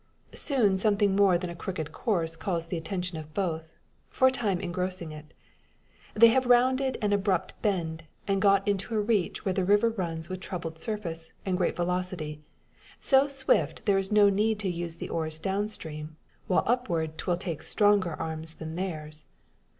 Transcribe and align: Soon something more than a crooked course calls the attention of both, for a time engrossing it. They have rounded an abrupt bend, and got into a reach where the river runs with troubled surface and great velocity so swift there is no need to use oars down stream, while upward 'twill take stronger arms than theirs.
Soon 0.33 0.79
something 0.79 1.15
more 1.15 1.37
than 1.37 1.51
a 1.51 1.55
crooked 1.55 1.91
course 1.91 2.35
calls 2.35 2.65
the 2.65 2.75
attention 2.75 3.19
of 3.19 3.35
both, 3.35 3.65
for 4.09 4.29
a 4.29 4.31
time 4.31 4.59
engrossing 4.59 5.11
it. 5.11 5.31
They 6.15 6.29
have 6.29 6.47
rounded 6.47 6.97
an 7.03 7.13
abrupt 7.13 7.53
bend, 7.61 8.05
and 8.27 8.41
got 8.41 8.67
into 8.67 8.95
a 8.95 8.99
reach 8.99 9.45
where 9.45 9.53
the 9.53 9.63
river 9.63 9.89
runs 9.91 10.27
with 10.27 10.39
troubled 10.39 10.79
surface 10.79 11.33
and 11.45 11.55
great 11.55 11.75
velocity 11.75 12.41
so 12.99 13.27
swift 13.27 13.85
there 13.85 13.99
is 13.99 14.11
no 14.11 14.27
need 14.27 14.57
to 14.61 14.69
use 14.69 14.99
oars 15.03 15.37
down 15.37 15.69
stream, 15.69 16.15
while 16.47 16.63
upward 16.65 17.19
'twill 17.19 17.37
take 17.37 17.61
stronger 17.61 18.13
arms 18.15 18.55
than 18.55 18.73
theirs. 18.73 19.27